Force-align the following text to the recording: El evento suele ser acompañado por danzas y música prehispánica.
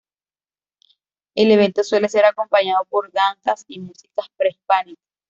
El 1.35 1.51
evento 1.51 1.83
suele 1.83 2.09
ser 2.09 2.25
acompañado 2.25 2.85
por 2.85 3.11
danzas 3.11 3.65
y 3.67 3.79
música 3.81 4.23
prehispánica. 4.35 5.03